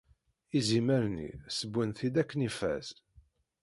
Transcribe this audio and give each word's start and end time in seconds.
Izimer-nni 0.57 1.29
ssewwen-t-id 1.47 2.15
akken 2.21 2.45
ifaz. 2.49 2.87